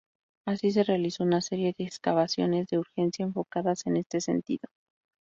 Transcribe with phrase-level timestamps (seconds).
[0.47, 4.67] Así, se realizó una serie de excavaciones de urgencia enfocadas en este sentido.